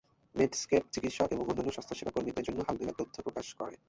[0.35, 3.75] মেডস্কেপ চিকিৎসক এবং অন্যান্য স্বাস্থ্যসেবা কর্মীদের জন্য হালনাগাদ তথ্য প্রদান করে।